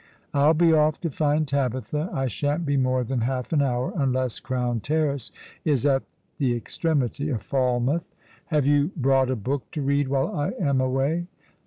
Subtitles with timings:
[0.33, 2.09] I'll be off to find Tabitha.
[2.11, 5.31] I shan't be more than half an hour, unless Crown Terrace
[5.63, 6.01] is at
[6.39, 8.11] the ex tremity of Falmouth.
[8.47, 11.27] Have you brought a book to read while I am away